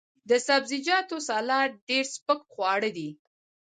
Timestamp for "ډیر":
1.89-2.03